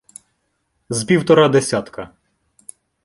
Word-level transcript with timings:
З 0.89 1.03
півтора 1.03 1.49
десятка. 1.49 2.09